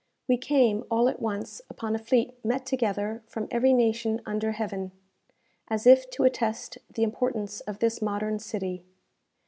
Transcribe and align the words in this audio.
We 0.27 0.35
came, 0.35 0.83
all 0.89 1.07
at 1.09 1.21
once, 1.21 1.61
upon 1.69 1.93
a 1.93 1.99
fleet 1.99 2.43
met 2.43 2.65
together 2.65 3.21
from 3.27 3.47
every 3.51 3.71
nation 3.71 4.19
under 4.25 4.53
heaven, 4.53 4.93
as 5.67 5.85
if 5.85 6.09
to 6.09 6.23
attest 6.23 6.79
the 6.91 7.03
importance 7.03 7.59
of 7.67 7.77
this 7.77 8.01
modern 8.01 8.39
city. 8.39 8.83